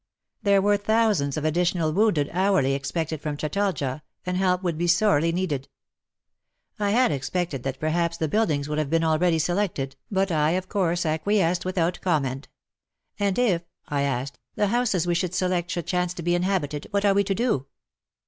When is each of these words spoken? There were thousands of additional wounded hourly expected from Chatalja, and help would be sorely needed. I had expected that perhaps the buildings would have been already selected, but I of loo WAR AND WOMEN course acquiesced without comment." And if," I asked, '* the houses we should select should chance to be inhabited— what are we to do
There 0.41 0.63
were 0.63 0.77
thousands 0.77 1.37
of 1.37 1.45
additional 1.45 1.93
wounded 1.93 2.27
hourly 2.33 2.73
expected 2.73 3.21
from 3.21 3.37
Chatalja, 3.37 4.01
and 4.25 4.35
help 4.35 4.63
would 4.63 4.75
be 4.75 4.87
sorely 4.87 5.31
needed. 5.31 5.67
I 6.79 6.89
had 6.89 7.11
expected 7.11 7.61
that 7.61 7.79
perhaps 7.79 8.17
the 8.17 8.27
buildings 8.27 8.67
would 8.67 8.79
have 8.79 8.89
been 8.89 9.03
already 9.03 9.37
selected, 9.37 9.95
but 10.09 10.31
I 10.31 10.33
of 10.33 10.33
loo 10.33 10.39
WAR 10.39 10.47
AND 10.47 10.53
WOMEN 10.53 10.69
course 10.89 11.05
acquiesced 11.05 11.65
without 11.65 12.01
comment." 12.01 12.47
And 13.19 13.37
if," 13.37 13.61
I 13.89 14.01
asked, 14.01 14.39
'* 14.49 14.55
the 14.55 14.69
houses 14.69 15.05
we 15.05 15.13
should 15.13 15.35
select 15.35 15.69
should 15.69 15.85
chance 15.85 16.15
to 16.15 16.23
be 16.23 16.33
inhabited— 16.33 16.87
what 16.89 17.05
are 17.05 17.13
we 17.13 17.23
to 17.23 17.35
do 17.35 17.67